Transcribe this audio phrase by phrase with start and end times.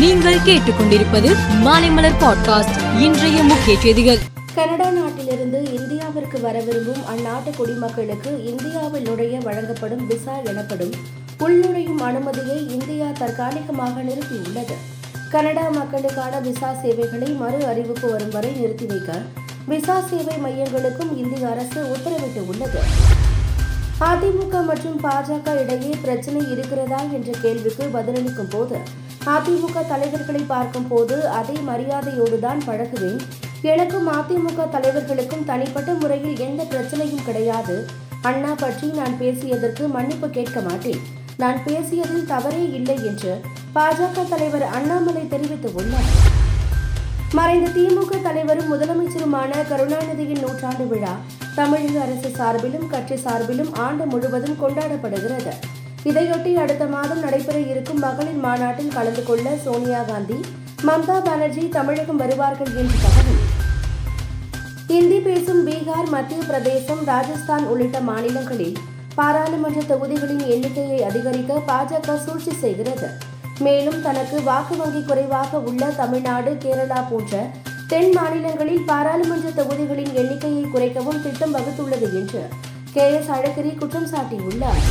[0.00, 3.00] நீங்கள் கேட்டுக்கொண்டிருப்பது மாலைமலர் பாட்காஸ்ட்.
[3.00, 4.18] இன்றைய முக்கிய செய்திகள்.
[4.54, 10.90] கனடா நாட்டிலிருந்து இந்தியாவிற்கு வர விரும்பும் அந்நாட்டு குடிமக்களுக்கு இந்தியாவில் நுழைய வழங்கப்படும் விசா எனப்படும்
[11.40, 14.74] உள்நுழையும் அனுமதியை இந்தியா தற்காலிகமாக நிறுத்தியுள்ளது.
[15.30, 19.22] கனடா மக்களுக்கான விசா சேவைகளை மறு அறிவிப்பு வரும் வரை நிறுத்தி வைக்க
[19.66, 22.78] விசா சேவை மையங்களுக்கும் இந்திய அரசு உத்தரவிட்டுள்ளது.
[24.00, 28.78] அதிமுக மற்றும் பாஜக இடையே பிரச்சனை இருக்கிறதா என்ற கேள்விக்கு பதிலளிக்கும் போது
[29.26, 33.20] அதிமுக தலைவர்களை பார்க்கும் போது அதே மரியாதையோடுதான் பழகுவேன்.
[33.62, 37.88] எனக்கும் அதிமுக தலைவர்களுக்கும் தனிப்பட்ட முறையில் எந்த பிரச்சனையும் கிடையாது.
[38.22, 40.98] அண்ணா பற்றி நான் பேசியதற்கு மன்னிப்பு கேட்க மாட்டேன்.
[41.36, 43.40] நான் பேசியதில் தவறே இல்லை என்று
[43.74, 46.38] பாஜக தலைவர் அண்ணாமலை தெரிவித்துள்ளார்
[47.32, 51.16] மறைந்த திமுக தலைவரும் முதலமைச்சருமான கருணாநிதியின் நூற்றாண்டு விழா
[51.54, 55.78] தமிழக அரசு சார்பிலும் கட்சி சார்பிலும் ஆண்டு முழுவதும் கொண்டாடப்படுகிறது.
[56.08, 60.38] இதையொட்டி அடுத்த மாதம் நடைபெற இருக்கும் மகளிர் மாநாட்டில் கலந்து கொள்ள சோனியா காந்தி
[60.88, 63.42] மம்தா பானர்ஜி தமிழகம் வருவார்கள் என்று தகவல்.
[64.98, 68.78] இந்தி பேசும் பீகார் மத்திய பிரதேசம் ராஜஸ்தான் உள்ளிட்ட மாநிலங்களில்
[69.18, 73.10] பாராளுமன்ற தொகுதிகளின் எண்ணிக்கையை அதிகரிக்க பாஜக சூழ்ச்சி செய்கிறது.
[73.66, 77.42] மேலும் தனக்கு வாக்கு வங்கி குறைவாக உள்ள தமிழ்நாடு கேரளா போன்ற
[77.92, 82.42] தென் மாநிலங்களில் பாராளுமன்ற தொகுதிகளின் எண்ணிக்கையை குறைக்கவும் திட்டம் வகுத்துள்ளது என்று
[82.92, 84.82] கே எஸ் அழகிரி குற்றம் சாட்டியுள்ளார்.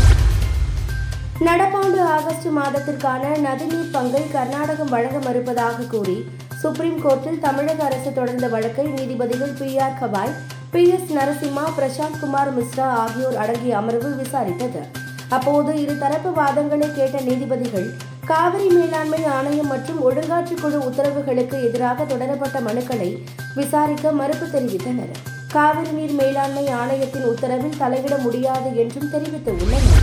[1.48, 6.16] நடப்பாண்டு ஆகஸ்ட் மாதத்திற்கான நதிநீர் பங்கை கர்நாடகம் வழங்க மறுப்பதாக கூறி
[6.62, 10.34] சுப்ரீம் கோர்ட்டில் தமிழக அரசு தொடர்ந்த வழக்கை நீதிபதிகள் B R Gavai
[10.74, 14.82] P S Narasimha Prashant Kumar Mishra ஆகியோர் அடங்கிய அமர்வு விசாரித்தது.
[15.30, 17.90] அப்போது இருதரப்பு வாதங்களை கேட்ட நீதிபதிகள்
[18.32, 23.10] காவிரி மேலாண்மை ஆணையம் மற்றும் ஒழுங்காற்றுக்குழு உத்தரவுகளுக்கு எதிராக தொடரப்பட்ட மனுக்களை
[23.56, 25.14] விசாரிக்க மறுப்பு தெரிவித்தனர்.
[25.56, 30.00] காவிரி நீர் மேலாண்மை ஆணையத்தின் உத்தரவில் தலையிட முடியாது என்றும் தெரிவித்துள்ளனர்.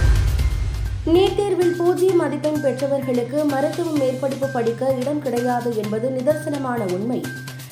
[1.14, 7.22] நீட் தேர்வில் பூஜ்ஜிய மதிப்பெண் பெற்றவர்களுக்கு மருத்துவ மேற்படிப்பு படிக்க இடம் கிடையாது என்பது நிதர்சனமான உண்மை.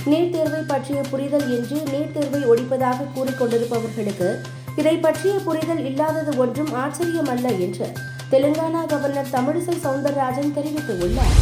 [0.07, 4.29] நீட் தேர்வை பற்றிய புரிதல் என்று நீட் தேர்வை ஒழிப்பதாக கூறிக்கொண்டிருப்பவர்களுக்கு
[4.77, 7.89] இதை பற்றிய புரிதல் இல்லாதது ஒன்றும் ஆச்சரியமல்ல என்று
[8.31, 11.35] தெலுங்கானா கவர்னர் தமிழிசை சவுந்தரராஜன் தெரிவித்துள்ளார்.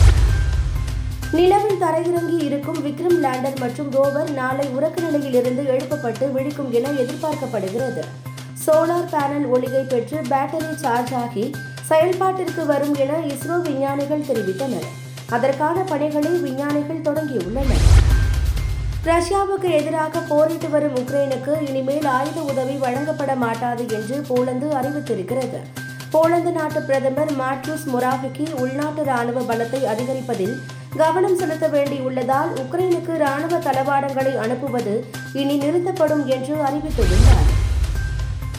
[1.33, 8.05] நிலவில் தரையிறங்கி இருக்கும் விக்ரம் லேண்டர் மற்றும் ரோவர் நாளை உறக்க நிலையிலிருந்து எழுப்பப்பட்டு விழிக்கும் என எதிர்பார்க்கப்படுகிறது.
[8.67, 11.55] சோலார் பேனல் ஒளியை பெற்று பேட்டரி சார்ஜ் ஆகி
[11.91, 14.89] செயல்பாட்டிற்கு வரும் என இஸ்ரோ விஞ்ஞானிகள் தெரிவித்தனர்.
[15.29, 17.85] அதற்கான பணிகளை விஞ்ஞானிகள் தொடங்கியுள்ளனர்.
[19.05, 25.61] ரஷ்யாவுக்கு எதிராக போரிட்டு வரும் உக்ரைனுக்கு இனிமேல் ஆயுத உதவி வழங்கப்பட மாட்டாது என்று போலந்து அறிவித்திருக்கிறது.
[26.11, 30.55] போலந்து நாட்டு பிரதமர் மாட்ரூஸ் மொராவிக்கி உள்நாட்டு ராணுவ பலத்தை அதிகரிப்பதில்
[30.97, 34.95] கவனம் செலுத்த வேண்டியுள்ளதால் உக்ரைனுக்கு ராணுவ தளவாடங்களை அனுப்புவது
[35.33, 37.62] இனி நிறுத்தப்படும் என்று அறிவித்துள்ளார்.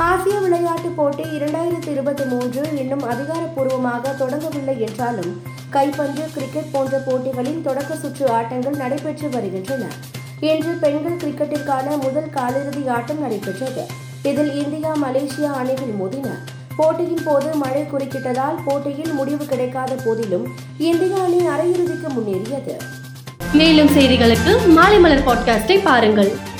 [0.03, 7.96] ஆசிய விளையாட்டுப் போட்டி இரண்டாயிரத்தி இருபத்தி மூன்று இன்னும் அதிகாரப்பூர்வமாக தொடங்கவில்லை என்றாலும் கைப்பந்து கிரிக்கெட் போன்ற போட்டிகளின் தொடக்க
[7.96, 9.84] சுற்று ஆட்டங்கள் நடைபெற்று வருகின்றன.
[10.40, 13.86] இன்று பெண்கள் கிரிக்கெட்டிற்கான முதல் காலிறுதி ஆட்டம் நடைபெற்றது.
[14.24, 16.28] இதில் இந்தியா மலேசியா அணிகள் மோதின.
[16.75, 20.47] போட்டியின் போது மழை குறுக்கிட்டதால் போட்டியில் முடிவு கிடைக்காத போதிலும்
[20.78, 22.75] இந்திய அணி அரையிறுதிக்கு முன்னேறியது.
[23.53, 26.52] மேலும் செய்திகளுக்கு மாலை மலர் பாட்காஸ்டை பாருங்கள்.